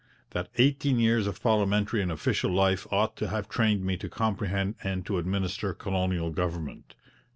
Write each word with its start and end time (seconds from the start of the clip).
That 0.31 0.49
eighteen 0.57 0.97
years 0.97 1.27
of 1.27 1.43
parliamentary 1.43 2.01
and 2.01 2.11
official 2.11 2.51
life 2.51 2.87
ought 2.91 3.15
to 3.17 3.27
have 3.27 3.47
trained 3.47 3.85
me 3.85 3.97
to 3.97 4.09
comprehend 4.09 4.73
and 4.83 5.05
to 5.05 5.19
administer 5.19 5.75
colonial 5.75 6.31
government. 6.31 6.95